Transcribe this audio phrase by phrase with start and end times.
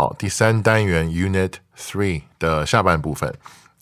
[0.00, 3.34] 好，第三单元 Unit Three 的下半部分。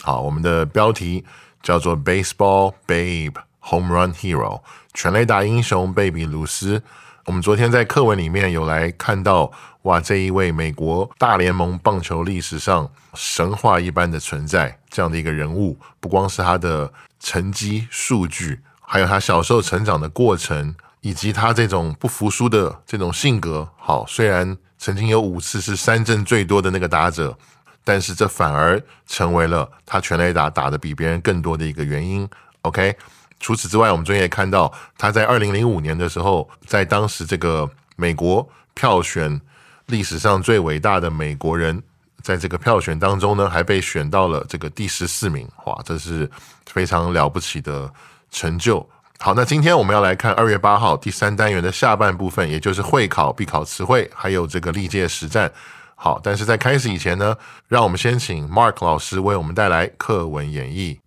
[0.02, 1.24] 好，我们的标题
[1.62, 6.82] 叫做 Baseball Babe Home Run Hero，全垒打英雄贝比鲁斯。
[7.26, 9.52] 我们昨天在课文里面有来看到，
[9.82, 23.68] 哇，这一位美国大联盟棒球历史上神话一般的存在，这样的一个人物，不光是他的成绩数据，还有他小时候成长的过程，以及他这种不服输的这种性格。
[23.76, 27.36] 好，虽然曾经有五次是三振最多的那个打者，
[27.84, 32.28] 但是这反而成为了他全垒打打的比别人更多的一个原因。
[32.62, 32.96] OK。
[33.40, 39.40] 除此之外，我们昨天也看到他在二零零五年的时候，在当时这个美国票选
[39.86, 41.80] 历史上最伟大的美国人，
[42.20, 46.28] 在这个票选当中呢，还被选到了这个第十四名，哇，这是
[46.66, 47.88] 非常了不起的
[48.32, 48.84] 成就。
[49.19, 55.51] 好，那今天我们要来看二月八号第三单元的下半部分，也就是会考必考词汇，还有这个历届实战。
[55.95, 57.37] 好，但是在开始以前呢，
[57.69, 60.97] 让我们先请 Mark 老师为我们带来课文演绎。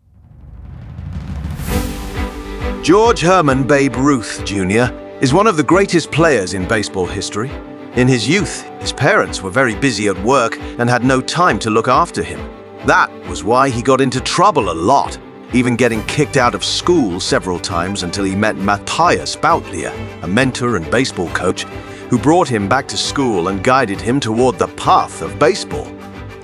[2.82, 4.90] George Herman Babe Ruth Jr.
[5.20, 7.50] is one of the greatest players in baseball history.
[7.96, 11.70] In his youth, his parents were very busy at work and had no time to
[11.70, 12.38] look after him.
[12.86, 15.18] That was why he got into trouble a lot,
[15.53, 20.77] even getting kicked out of school several times until he met Matthias Bautlier, a mentor
[20.77, 21.63] and baseball coach,
[22.09, 25.85] who brought him back to school and guided him toward the path of baseball.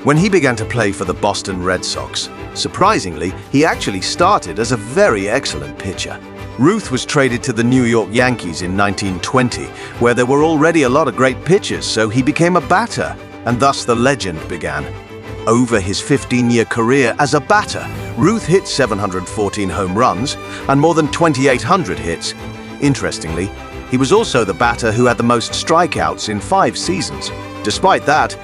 [0.04, 4.72] When he began to play for the Boston Red Sox, surprisingly, he actually started as
[4.72, 6.20] a very excellent pitcher.
[6.60, 9.66] Ruth was traded to the New York Yankees in 1920,
[10.00, 13.60] where there were already a lot of great pitchers, so he became a batter, and
[13.60, 15.07] thus the legend began.
[15.48, 17.88] Over his 15 year career as a batter,
[18.18, 20.36] Ruth hit 714 home runs
[20.68, 22.34] and more than 2,800 hits.
[22.82, 23.50] Interestingly,
[23.90, 27.32] he was also the batter who had the most strikeouts in five seasons.
[27.64, 28.38] Despite that,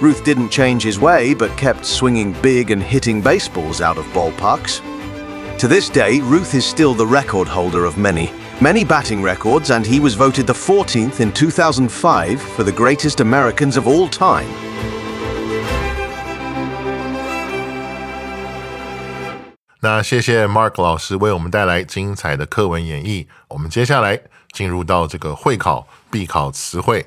[0.00, 4.80] Ruth didn't change his way but kept swinging big and hitting baseballs out of ballparks.
[5.58, 9.84] To this day, Ruth is still the record holder of many, many batting records, and
[9.84, 14.73] he was voted the 14th in 2005 for the greatest Americans of all time.
[19.84, 23.26] 那谢谢 Mark 老师为我们带来精彩的课文演绎。
[23.48, 24.18] 我们接下来
[24.50, 27.06] 进入到这个会考必考词汇。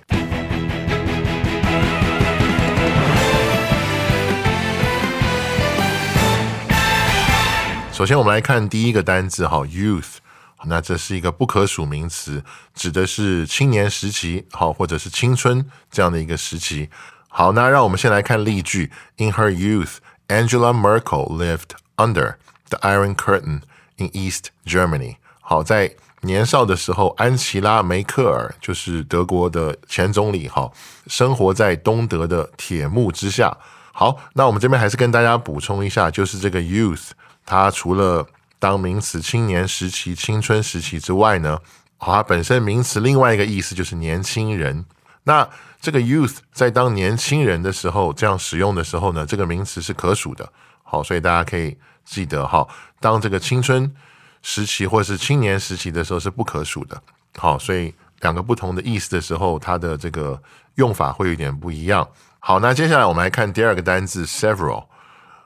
[7.92, 10.18] 首先，我们来看第一个单字哈，youth。
[10.66, 12.44] 那这是一个不可数名词，
[12.76, 16.92] 指的是青年时期，好，或者是青春这样的一个时期。
[17.28, 19.96] 好，那让我们先来看例句：In her youth,
[20.28, 22.36] Angela Merkel lived under
[22.70, 23.62] the Iron Curtain
[23.98, 25.18] in East Germany。
[25.42, 30.72] 好，在年少的时候，安琪拉·梅克尔就是德国的前总理，哈，
[31.08, 33.56] 生活在东德的铁幕之下。
[33.94, 37.10] 好，那我们这边还是跟大家补充一下，就是这个 youth，
[37.46, 38.28] 它除了
[38.60, 41.60] 当名词青年时期、青春时期之外呢，
[41.98, 44.86] 好，它本身名词另外一个意思就是年轻人。
[45.24, 45.48] 那
[45.80, 50.52] 这个 youth 在当年轻人的时候这样使用的时候呢，这个名词是可数的。
[50.84, 52.68] 好，所以大家可以记得哈，
[53.00, 53.94] 当这个青春
[54.42, 57.00] 时期或是青年时期的时候是不可数的。
[57.38, 60.42] 好，所以两个不同的意思的时候，它的这个
[60.76, 62.08] 用法会有点不一样。
[62.40, 64.86] 好，那接下来我们来看第二个单字 several。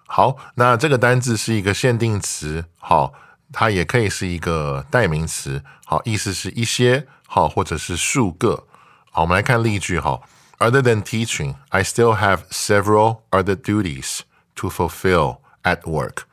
[0.06, 3.14] 好，那这个单字是一个限定词，好，
[3.52, 8.68] 它也可以是一个代名词，好，意思是一些，好，或者是数个。
[9.10, 10.24] 好，我们来看例句，好
[10.60, 14.20] ，Other than teaching, I still have several other duties
[14.56, 16.24] to fulfill at work。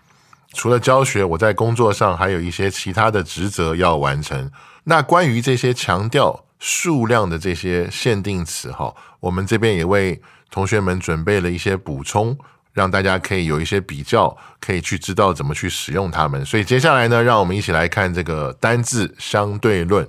[0.58, 4.50] 除了教学，我在工作上还有一些其他的职责要完成。
[4.82, 10.20] 那关于这些强调数量的这些限定词，哈，我们这边也为
[10.50, 12.36] 同学们准备了一些补充。
[12.72, 16.44] 让大家可以有一些比较，可以去知道怎么去使用它们。
[16.44, 20.08] 所以接下来呢，让我们一起来看这个单字相对论。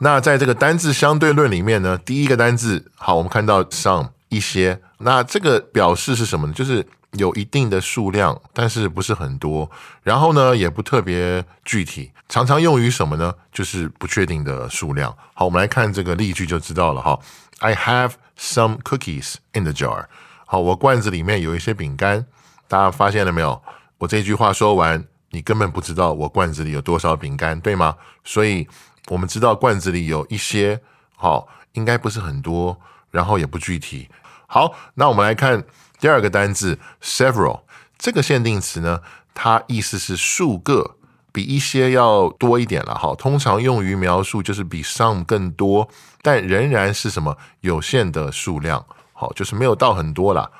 [0.00, 6.52] 那在这个单字相对论里面呢，第一个单字，好，我们看到 some 一些，那这个表示是什么呢？
[6.52, 9.70] 就是有一定的数量，但是不是很多，
[10.02, 13.34] 然后呢也不特别具体，常常用于什么呢？
[13.52, 15.16] 就是不确定的数量。
[15.34, 17.18] 好，我们来看这个例句就知道了哈。
[17.58, 20.06] I have some cookies in the jar。
[20.46, 22.26] 好，我罐子里面有一些饼干，
[22.66, 23.62] 大家发现了没有？
[23.98, 27.96] 我这句话说完，你根本不知道我罐子里有多少饼干，对吗？
[28.24, 28.68] 所以。
[29.10, 30.78] 我们知道罐子里有一些，
[31.16, 32.78] 好，应该不是很多，
[33.10, 34.06] 然后也不具体。
[34.46, 35.64] 好，那我们来看
[35.98, 37.62] 第二个单字 several
[37.98, 39.00] 这个限定词呢，
[39.34, 40.96] 它意思是数个，
[41.32, 42.94] 比一些要多一点了。
[42.94, 45.88] 好，通常用于描述就是比 some 更多，
[46.22, 48.86] 但仍然是什么有限的数量。
[49.12, 50.50] 好，就是没有到很多啦。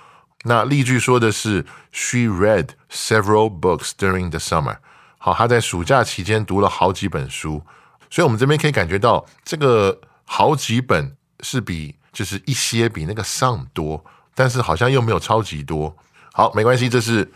[0.45, 4.79] 那例句说的是 She read several books during the summer。
[5.19, 7.63] 好，她在暑假期间读了好几本书。
[8.11, 14.05] 所以，我们这边可以感觉到，这个好几本是比就是一些比那个 some 多，
[14.39, 15.97] 但是好像又没有超级多。
[16.33, 17.29] 好，没关系，这是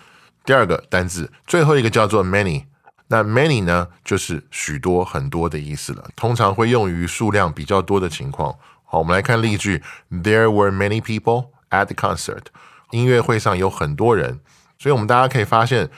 [0.44, 2.66] 第二个单字，最后一个叫做 many。
[3.08, 8.54] 那 many 呢，就是许多、很多的意思了，通常会用于数量比较多的情况。
[8.84, 9.82] 好，我们来看例句
[10.12, 12.44] ：There were many people at the concert。
[12.92, 14.38] 音乐会上有很多人，
[14.78, 15.90] 所以我们大家可以发现，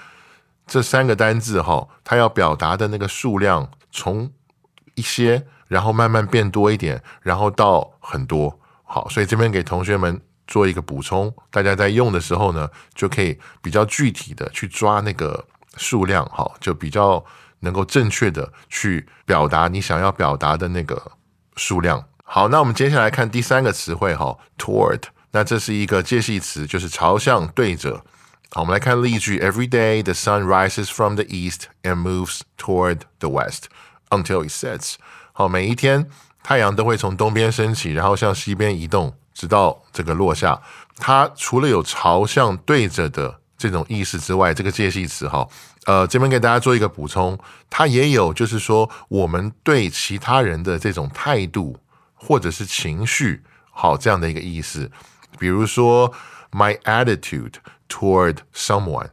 [0.66, 4.32] 这三个单字哈，它要表达的那个数量从
[4.94, 8.58] 一些，然后慢慢变多一点，然后到很多。
[8.84, 15.46] 好，所以这边给同学们做一个补充，大家在用的时候呢，就可以比较具体的去抓那个
[15.76, 17.24] 数量，好，就比较
[17.60, 21.12] 能够正确的去表达你想要表达的那个
[21.56, 22.04] 数量。
[22.22, 25.02] 好，那我们接下来看第三个词汇，哈，toward，
[25.32, 28.04] 那这是一个介系词，就是朝向、对着。
[28.50, 33.64] 好，我们来看例句：Every day the sun rises from the east and moves toward the west。
[34.10, 34.94] Until it sets，
[35.32, 36.08] 好，每一天
[36.42, 40.58] 太阳都会从东边升起，然后向西边移动，直到这个落下。
[40.96, 45.46] 它除了有朝向对着的这种意思之外，这个介系词哈，
[45.86, 47.38] 呃，这边给大家做一个补充，
[47.68, 51.76] 它也有就是说我们对其他人的这种态度
[52.14, 53.42] 或者是情绪，
[53.72, 54.90] 好这样的一个意思。
[55.36, 56.12] 比如说
[56.52, 57.54] ，my attitude
[57.88, 59.08] toward someone，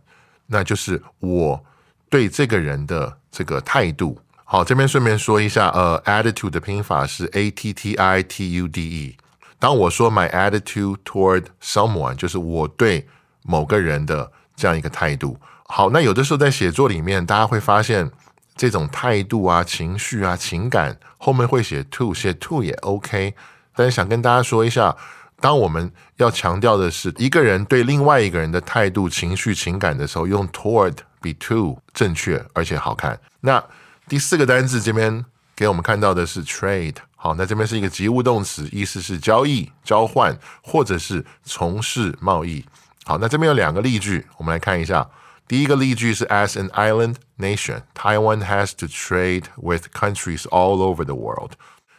[0.45, 1.65] 那就是我
[2.09, 4.21] 对这个人的这个态度。
[4.43, 9.17] 好，这边顺便说一下，呃，attitude 的拼法是 a t t i t u d e。
[9.61, 13.07] 当我说 my attitude toward someone，就是我对
[13.43, 15.37] 某个人的这样一个态度。
[15.67, 18.09] 好，那有的时候在写作里面，大家会发现
[18.55, 23.35] 这种态度啊、情绪啊、情感后面会写 to，写 to 也 OK。
[23.75, 24.97] 但是想跟大家说一下，
[25.39, 33.19] 当我们要强调的是一个人对另外一个人的态度、情绪、情感的时候，用 toward 比 to 正确而且好看。
[33.41, 33.63] 那
[34.07, 35.23] 第四个单字这边
[35.55, 42.65] 给我们看到的是 trade，好，那这边是一个及物动词，意思是交易、交换或者是从事贸易。
[43.03, 45.07] 好，那这边有两个例句，我们来看一下。
[45.47, 51.51] 第一个例句是 As an island nation, Taiwan has to trade with countries all over the world。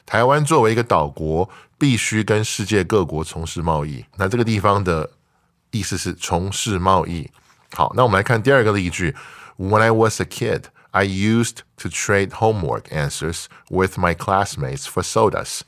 [0.04, 1.48] 台湾作为一个岛国，
[1.78, 4.04] 必须跟世界各国从事贸易。
[4.16, 5.08] 那这个地方的
[5.70, 7.30] 意思是从事贸易。
[7.74, 9.14] 好，那我们来看第二个例句
[9.56, 10.64] ：When I was a kid。
[10.92, 15.60] I used to trade homework answers with my classmates for sodas。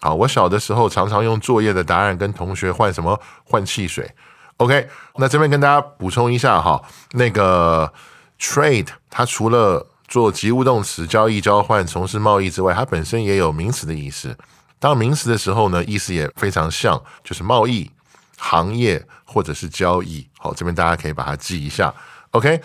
[0.00, 3.20] 好，我小的时候常常用作业的答案跟同学换什么？
[3.44, 4.12] 换汽水。
[4.56, 7.92] OK，那这边跟大家补充一下哈，那个
[8.40, 14.36] trade 它除了做及物动词交易、交换、从事贸易之外，它本身也有名词的意思。
[14.80, 17.88] 当名词的时候呢，意思也非常像，就是贸易、
[18.36, 20.28] 行业或者是交易。
[20.38, 21.94] 好，这边大家可以把它记一下。
[22.32, 22.60] OK。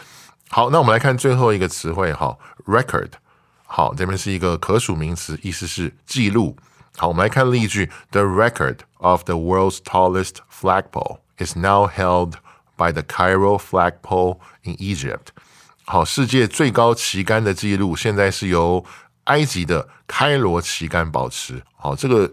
[0.50, 3.12] 好，那我们来看最后一个词汇哈，record。
[3.66, 6.56] 好，这边是一个可数名词，意思是记录。
[6.96, 12.36] 好，我们来看例句：The record of the world's tallest flagpole is now held
[12.77, 15.27] by the Cairo flagpole in Egypt。
[15.86, 18.84] 好，世界最高旗杆的记录现在是由
[19.25, 21.62] 埃及的开罗旗杆保持。
[21.75, 22.32] 好，这个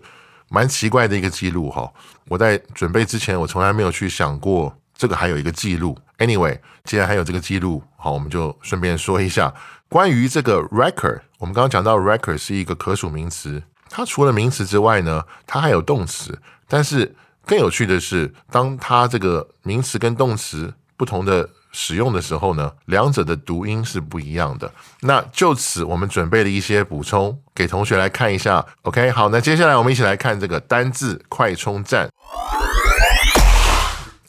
[0.48, 1.92] 蛮奇怪的一个记录哈。
[2.28, 4.74] 我在准备之前，我从来没有去想过。
[4.96, 9.52] 这个还有一个记录，Anyway，既然还有这个记录，好，我们就顺便说一下
[9.88, 11.20] 关于这个 record。
[11.38, 16.38] 我们刚刚讲到 record 是一个可数名词，它除了名词之外呢，它还有动词。
[16.66, 17.14] 但是
[17.46, 24.72] 更有趣的是，当它这个名词跟动词不同的使用的时候呢，两者的读音是不一样的。
[25.00, 28.64] 那就此，我们准备了一些补充给同学来看一下。
[28.82, 32.08] OK，好，那接下来我们一起来看这个单字快充站。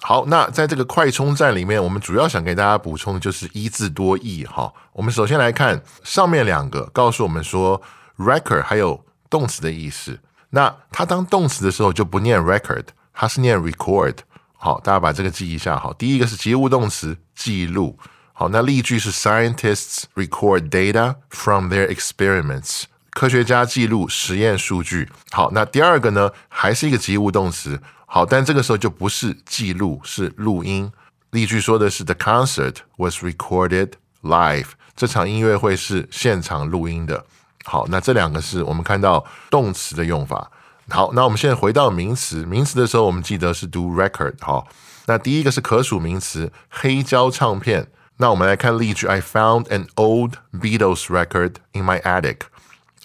[0.07, 4.71] 好，那在这个快充站里面，我们主要想给大家补充的就是一字多义哈。
[4.93, 7.81] 我们首先来看上面两个，告诉我们说
[8.19, 10.19] record 还有动词的意思。
[10.51, 12.83] 那它当动词的时候就不念 record，
[13.15, 14.17] 它是念 record。
[14.53, 15.75] 好，大家把这个记一下。
[15.75, 17.97] 好，第一个是及物动词记录。
[18.31, 22.83] 好，那例句是 scientists record data from their experiments。
[23.15, 25.09] 科学家记录实验数据。
[25.31, 27.81] 好，那第二个呢，还是一个及物动词。
[28.05, 30.91] 好，但这个时候就不是记录，是录音。
[31.31, 34.67] 例句说的是 The concert was recorded live。
[34.97, 37.25] 这场音乐会是现场录音的。
[37.63, 40.51] 好，那这两个是我们看到动词的用法。
[40.89, 42.43] 好，那我们现在回到名词。
[42.43, 44.33] 名词的时候，我们记得是读 record。
[44.41, 44.67] 好，
[45.05, 47.87] 那第一个是可数名词，黑胶唱片。
[48.17, 52.39] 那我们来看例句：I found an old Beatles record in my attic。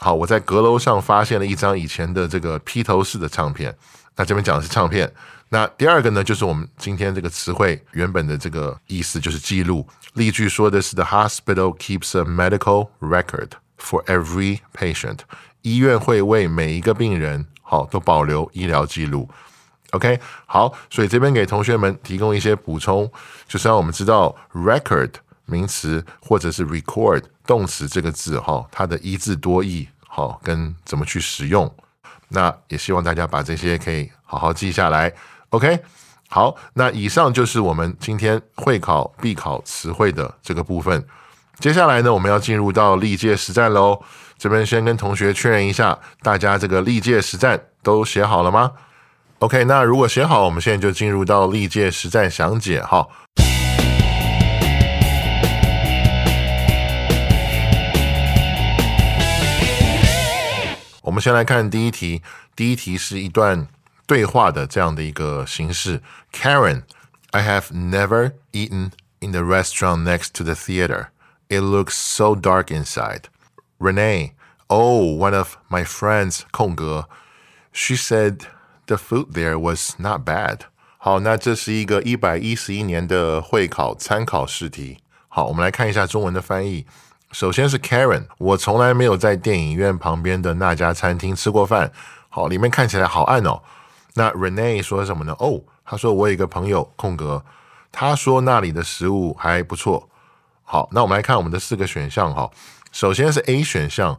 [0.02, 3.76] 好，我在阁楼上发现了一张以前的这个披头士的唱片。
[4.16, 5.12] 那这边讲的是唱片。
[5.50, 9.86] 那第二个呢，就是我们今天这个词汇原本的这个意思就是记录。
[10.14, 15.18] 例句说的是：The hospital keeps a medical record for every patient。
[15.60, 19.28] 医院会为每一个病人好都保留医疗记录。
[19.90, 23.10] OK，好，所以这边给同学们提供一些补充，
[23.46, 25.10] 就是让我们知道 record
[25.50, 31.70] 名词或者是 record 动词这个字哈，它的一字多义好跟怎么去使用。
[32.28, 35.12] 那也希望大家把这些可以好好记下来
[35.48, 35.80] ，OK？
[36.28, 41.04] 好，那以上就是我们今天会考必考词汇的这个部分。
[41.58, 44.00] 接下来呢，我们要进入到历届实战喽。
[44.38, 48.70] 这边先跟同学确认一下，大家这个历届实战都写好了吗
[49.40, 49.64] ？OK？
[49.64, 53.06] 那如果写好，我们现在就进入到历届实战详解哈。
[61.01, 62.21] 我们先来看第一题。
[62.55, 63.67] 第一题是一段
[64.07, 66.01] 对话的这样的一个形式。
[66.31, 71.07] Karen，I have never eaten in the restaurant next to the theater.
[71.49, 73.23] It looks so dark inside.
[73.77, 77.07] Renee，Oh, one of my friends，空格，
[77.73, 78.39] She said
[78.85, 80.61] the food there was not bad.
[80.97, 84.99] 好，那这是一个一百一十一年的会考参考试题。
[85.27, 86.87] 好，我们来看一下中文的翻译。
[87.32, 91.92] 首先是 Karen，我从来没有在电影院旁边的那家餐厅吃过饭。
[92.28, 93.62] 好，里面看起来好暗哦。
[94.14, 95.34] 那 Rene 说什么呢？
[95.38, 97.44] 哦，他说我有一个朋友空格，
[97.92, 100.08] 他说那里的食物还不错。
[100.64, 102.50] 好，那我们来看我们的四个选项哈。
[102.90, 104.18] 首先是 A 选项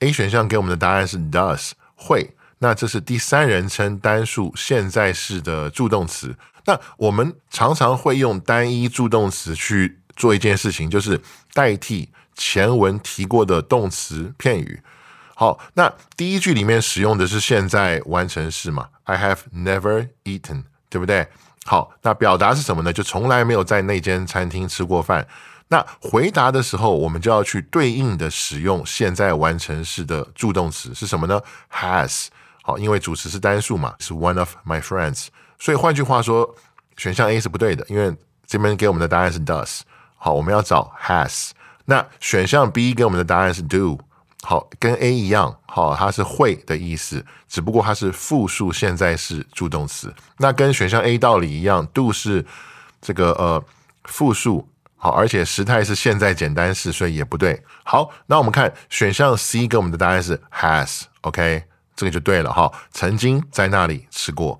[0.00, 2.36] ，A 选项给我们的答案是 does 会。
[2.58, 6.36] 那这是第三人称单数现在式的助动词。
[6.66, 11.18] 那我们常常会用单一助动词去做一件事情，就是
[11.54, 12.10] 代替。
[12.34, 14.82] 前文提过的动词片语，
[15.34, 21.28] 好，那第一句里面使用的是现在完成式嘛？I have never eaten，对不对？
[21.64, 22.92] 好，那表达是什么呢？
[22.92, 25.26] 就从来没有在那间餐厅吃过饭。
[25.68, 31.40] 那回答的时候，我们就要去对应的使用现在完成式的助动词是什么呢
[31.72, 32.26] ？Has，
[32.62, 36.54] 好，因为主词是单数嘛，是 one of my friends，所以换句话说，
[36.96, 38.14] 选项 A 是不对的，因为
[38.46, 39.80] 这边给我们的答案是 does，
[40.16, 41.50] 好，我们要找 has。
[41.92, 43.98] 那选项 B 给我们的答案是 do，
[44.40, 50.10] 好，跟 A 一样，好，它是会的意思，只不过它是复数现在式助动词。
[50.38, 52.42] 那跟选项 A 道理一样，do 是
[53.02, 53.62] 这个呃
[54.04, 57.62] 复数，好，而且时态是现在简单式，所以也不对。
[57.84, 64.58] 好，那我们看选项 C 给我们的答案是 has，OK，这个就对了哈，曾经在那里吃过。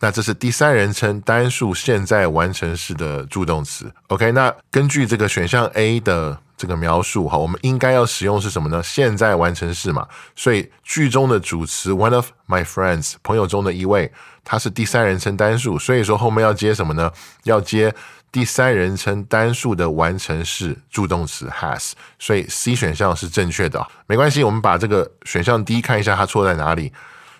[0.00, 3.90] 那这是第三人称单数现在完成式的助动词。
[4.08, 6.43] OK，那根据这个选项 A 的。
[6.56, 8.82] 这个描述哈，我们应该要使用是什么呢？
[8.82, 10.06] 现在完成式嘛，
[10.36, 14.12] 所以句中的主词 one of my friends 朋友中的一位，
[14.44, 17.10] 它是第三人称单数，所以说后面要接什么呢？
[17.42, 17.94] 要接
[18.30, 23.84] 第三人称单数的完成式助动词 has，所以 C 选项是正确的。
[24.06, 26.92] 没关系，我们把这个选项 D 看一下它错在哪里。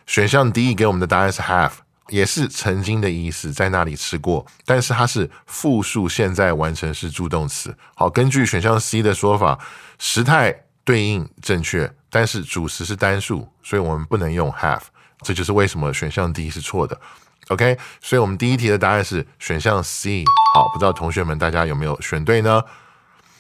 [0.07, 1.84] 选项 D 给我们的答案是 have。
[2.09, 7.75] 也是曾经的意思，在那里吃过，但是它是复数现在完成式助动词。
[7.95, 9.59] 好，根据选项 C 的说法，
[9.99, 14.83] 时态对应正确，但是主词是单数，所以我们不能用 have。
[15.23, 17.01] 这就是为什么选项 D 是错的。
[17.49, 20.25] OK，所以我们第一题的答案是选项 C。
[20.55, 22.63] 好，不知道同学们大家有没有选对呢？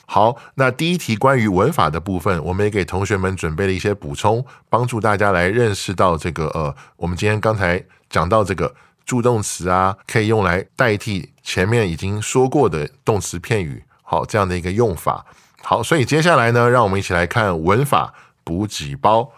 [0.06, 7.83] 好，那第一题关于文法的部分，我们也给同学们准备了一些补充，帮助大家来认识到这个呃，我们今天刚才
[8.14, 8.73] 讲到这个
[9.04, 15.26] 助动词啊，可以用来代替前面已经说过的动词片语，好，这样的一个用法。
[15.64, 19.33] 好，所以接下来呢，让我们一起来看文法补给包。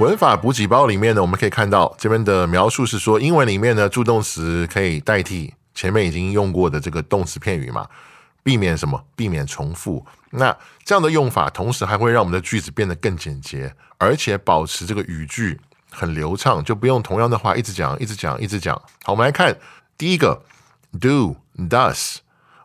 [0.00, 7.86] 文法补给包里面呢，我们可以看到这边的描述是说，英文里面呢，助动词可以代替前面已经用过的这个动词片语嘛，
[8.42, 9.00] 避免什么？
[9.14, 10.04] 避免重复。
[10.30, 15.60] 那这样的用法，同时还会让我们的句子变得更简洁，而且保持这个语句
[15.96, 18.76] 很流畅，就不用同样的话一直讲、一直讲、一直讲。
[19.02, 19.56] 好，我们来看
[19.96, 20.42] 第一个
[21.00, 22.16] ，do does。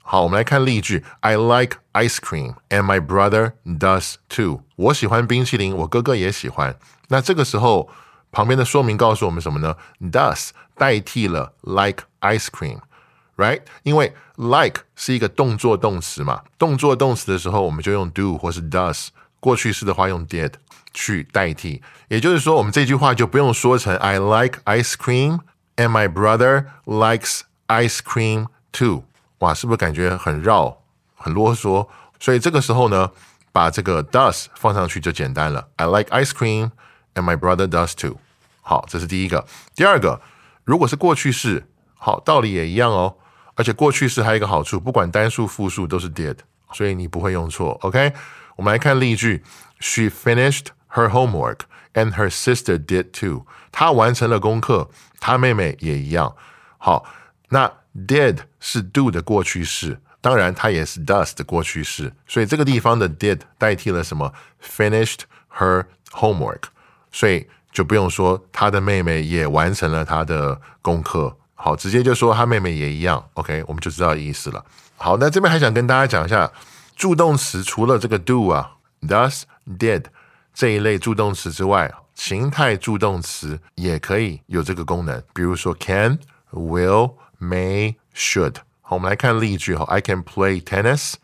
[0.03, 4.63] 好，我们来看例句：I like ice cream, and my brother does too。
[4.75, 6.77] 我喜欢冰淇淋，我哥哥也喜欢。
[7.07, 7.89] 那这个时候，
[8.31, 13.61] 旁边的说明告诉我们什么呢？Does 代替了 like ice cream，right？
[13.83, 19.07] 因为 like 是一个动作动词嘛，动作动词的时候，我们就用 do 或是 does。
[19.39, 20.51] 过去式的话，用 did
[20.93, 21.81] 去代替。
[22.07, 25.39] 也就是说，我们这句话就不用说成 I like ice cream,
[25.75, 29.05] and my brother likes ice cream too。
[29.39, 30.81] 哇，是不是感觉很绕、
[31.15, 31.87] 很啰嗦？
[32.19, 33.11] 所以这个时候呢，
[33.51, 35.69] 把这个 does 放上去就简单了。
[35.77, 36.71] I like ice cream,
[37.15, 38.17] and my brother does too。
[38.61, 39.47] 好，这是第一个。
[39.75, 40.21] 第二个，
[40.63, 43.15] 如果是过去式，好，道理也一样哦。
[43.55, 46.37] 而且过去式还有一个好处，不管单数、复数都是 did，
[46.71, 47.77] 所以你不会用错。
[47.81, 48.13] OK，
[48.55, 49.43] 我们来看例句
[49.79, 51.61] ：She finished her homework,
[51.93, 53.45] and her sister did too。
[53.71, 56.35] 她完成了功课，她妹妹也一样。
[56.77, 57.05] 好，
[57.49, 64.33] 那 did 是 do 的过去式，当然它也是 does 的过去式，所以这个地方的 did 代替了什么
[64.63, 65.21] ？finished
[65.57, 66.63] her homework，
[67.11, 73.23] 所以就不用说他的妹妹也完成了他的功课，好，直接就说他妹妹也一样。
[73.33, 74.63] OK，我们就知道意思了。
[74.97, 76.51] 好，那这边还想跟大家讲一下，
[76.95, 78.71] 助动词除了这个 do 啊
[79.01, 80.05] ，does、did
[80.53, 86.19] 这一类助动词之外，形态助动词也可以有这个功能，比如说 can、
[86.51, 87.13] will。
[87.43, 89.83] May should 好，我们来看例句哈。
[89.85, 91.15] I can play tennis,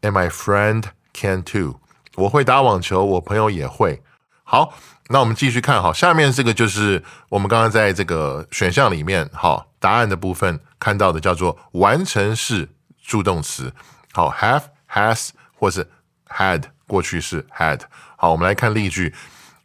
[0.00, 1.78] and my friend can too。
[2.14, 4.02] 我会打网球，我朋友也会。
[4.44, 4.72] 好，
[5.08, 5.92] 那我们继续看哈。
[5.92, 12.70] 下面这个就是我们刚刚在这个选项里面好答案的部分看到的，叫做完成式
[13.02, 13.70] 助动词。
[14.12, 15.86] 好，have、has 或是
[16.28, 17.82] had 过去式 had。
[18.20, 19.14] 好，我们来看例句。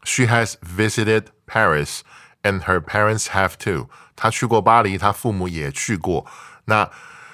[0.04, 2.02] She has visited Paris,
[2.44, 3.90] and her parents have too.
[4.16, 6.28] 他去过巴黎，她父母也去过。
[6.66, 6.88] 那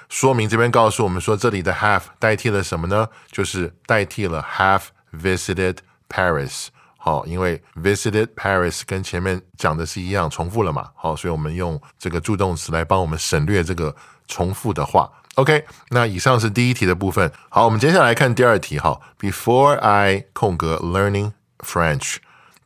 [0.08, 3.06] 说明这边告诉我们说，这里的 have 代替了什么呢？
[3.30, 5.76] 就是代替了 have visited
[6.08, 6.68] Paris。
[6.96, 10.88] 好，因为 visited Paris 跟前面讲的是一样，重复了嘛。
[10.94, 13.94] 好，所以我们用这个助动词来帮我们省略这个
[14.26, 15.12] 重复的话。
[15.40, 17.32] OK，那以上是第一题的部分。
[17.48, 18.78] 好，我们接下来看第二题。
[18.78, 22.16] 哈，Before I 空格 learning French。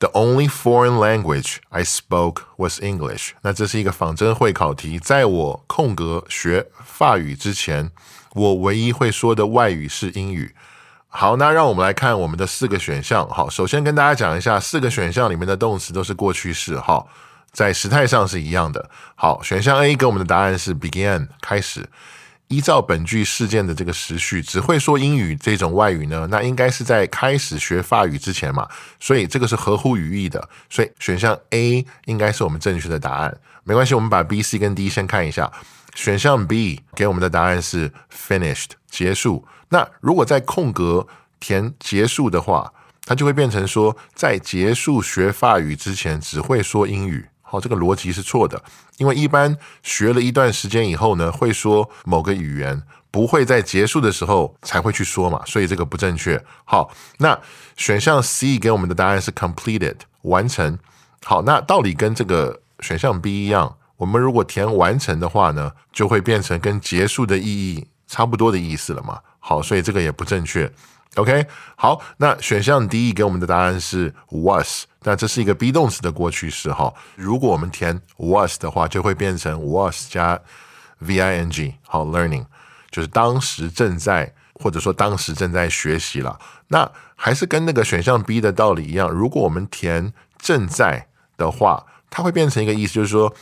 [0.00, 3.30] The only foreign language I spoke was English。
[3.42, 4.98] 那这是一个仿真会考题。
[4.98, 7.92] 在我空格学法语之前，
[8.32, 10.56] 我唯一会说的外语是英语。
[11.06, 13.28] 好，那让我们来看我们的四个选项。
[13.30, 16.76] 好，首先跟大家讲一下，四个选项里面的动词都是过去式。
[16.80, 17.06] 哈，
[17.52, 18.90] 在时态上是一样的。
[19.14, 21.88] 好，选项 A 给我们的答案是 began 开始。
[22.54, 28.68] 依照本句事件的这个时序，只会说英语这种外语呢，那应该是在开始学法语之前嘛，
[29.00, 33.36] 所以这个是合乎语义的，所以选项 A 应该是我们正确的答案。
[33.64, 35.50] 没关系，我们把 B、C 跟 D 先看一下。
[35.94, 39.46] 选项 B 给我们的答案是 finished 结束。
[39.70, 41.06] 那如果在空格
[41.40, 42.72] 填结束的话，
[43.04, 47.26] 它就会变成说在结束学法语之前只会说英语。
[47.54, 48.60] 好，这个逻辑是错的，
[48.96, 56.44] 因为一般学了一段时间以后呢，会说某个语言，不会在结束的时候才会去说嘛，所以这个不正确。
[56.64, 57.38] 好，那
[57.76, 60.76] 选项 C 给我们的答案是 completed 完成。
[61.22, 69.20] 好，那道理跟这个选项 B 一样，我们如果填完成的话呢，就会变成跟结束的意义差不多的意思了嘛。
[69.38, 70.68] 好，所以这个也不正确。
[71.16, 71.46] OK，
[71.76, 76.92] 好，那选项 D 给我们的答案是 was，那这是一个 be 动词的过去式哈。
[77.14, 80.40] 如果我们填 was 的话，就会变成 was 加
[81.00, 82.46] ving，好，learning
[82.90, 86.36] 就是当时正在或者说当时正在学习了。
[86.68, 93.32] 那还是跟那个选项 B 的道理一样，如果我们填正在的话，它会变成一个意思，就是说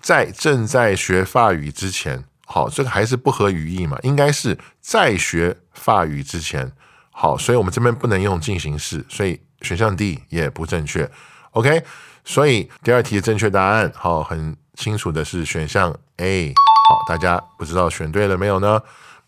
[0.00, 6.72] 在正在学法语之前，好，这个还是不合语义嘛，应该是在学法语之前。
[7.12, 11.10] 好，所以我们这边不能用进行式，所以选项 D 也不正确。
[11.50, 11.82] OK，
[12.24, 16.54] 所以第二题的正确答案，好，很清楚的是选项 A。
[16.88, 18.80] 好，大家不知道选对了没有呢？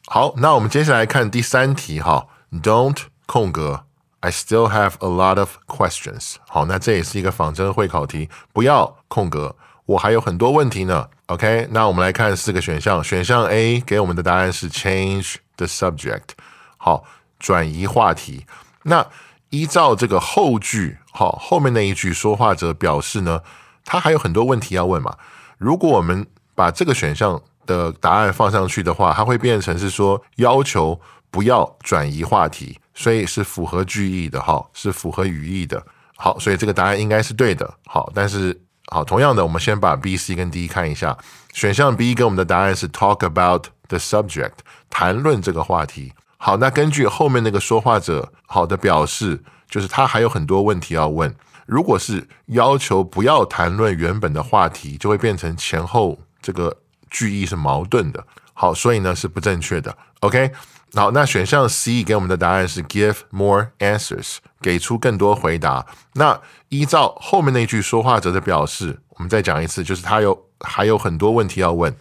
[0.06, 2.00] 好，那我们接下来看第三题。
[2.00, 3.84] 哈，Don't 空格
[4.20, 6.36] ，I still have a lot of questions。
[6.48, 11.08] 好，那这也是一个仿真会考题，不要空格，我还有很多问题呢。
[11.26, 16.30] OK，那我们来看四个选项，选项 A 给我们的答案是 Change the subject。
[16.78, 17.04] 好。
[17.42, 18.46] 转移话题，
[18.84, 19.04] 那
[19.50, 23.40] 依照这个后句，好，后面那一句说话者表示呢，
[23.84, 25.18] 他还有很多问题要问嘛。
[25.58, 26.24] 如果我们
[26.54, 31.00] 把这个选项的答案放上去的话，它会变成是说要求
[31.30, 35.84] 不要转移话题，所以是符合句意的，哈，是符合语义的。
[36.16, 37.74] 好，所以这个答案应该是对的。
[37.86, 41.18] 好，但是好，同样的，我们先把 B、C 跟 D 看一下。
[41.52, 44.52] 选项 B 给我们的答案是 talk about the subject，
[44.88, 46.12] 谈论这个话题。
[46.44, 51.32] 好，那根据后面那个说话者好的表示，就是他还有很多问题要问。
[51.66, 56.76] 如果是要求不要谈论原本的话题，就会变成前后这个
[57.08, 58.26] 句意是矛盾的。
[58.54, 59.96] 好，所以呢是不正确的。
[60.18, 60.50] OK，
[60.94, 65.86] 好，那选项 C 给我们的答案是 give more answers，给出更多回答。
[66.14, 71.94] 那依照后面那句说话者的表示，我们再讲一次，就是他有还有很多问题要问。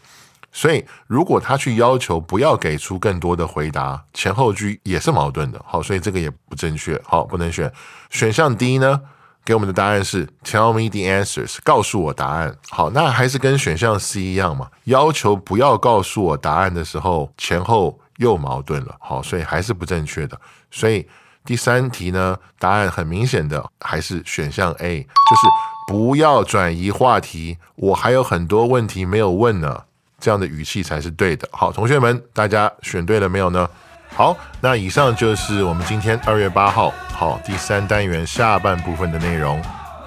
[0.51, 5.63] 所以，如果他去要求不要给出更多的回答，前后句也是矛盾的。
[5.65, 7.01] 好，所以这个也不正确。
[7.05, 7.71] 好，不能选
[8.09, 9.01] 选项 D 呢？
[9.43, 12.55] 给我们的答案是 Tell me the answers，告诉我答案。
[12.69, 14.69] 好，那还是跟选项 C 一样嘛？
[14.83, 18.95] 要求不要告诉我答案的时候，前后又矛盾了。
[18.99, 20.39] 好，所以还是不正确的。
[20.69, 21.07] 所以
[21.43, 25.47] 第三题呢，答案很明显的还是选项 A，就是
[25.87, 27.57] 不要转移话题。
[27.75, 29.85] 我还有很多问题没有问呢。
[30.21, 31.49] 这样的语气才是对的。
[31.51, 33.67] 好，同学们，大家选对了没有呢？
[34.13, 39.61] 好，那以上就是我们今天二月八号好第三单元下半部分的内容。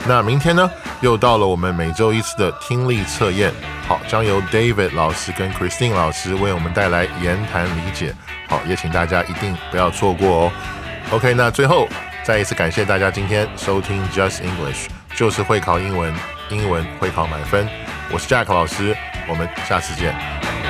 [0.07, 3.51] 那明天呢，又到了我们每周一次的听力测验。
[3.89, 8.15] 好，将由 David 老师跟 Christine 老师为我们带来言谈理解。
[8.47, 10.53] 好，也请大家一定不要错过哦。
[11.11, 11.89] OK，那最后
[12.23, 16.15] 再一次感谢大家今天收听 Just English，就是会考英文，
[16.51, 17.67] 英文会考满分。
[18.13, 18.95] 我是 Jack 老师。
[19.29, 20.64] 我们下次见。